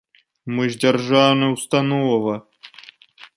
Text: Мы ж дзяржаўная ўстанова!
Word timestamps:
Мы 0.53 0.63
ж 0.75 0.79
дзяржаўная 0.83 1.49
ўстанова! 1.51 2.33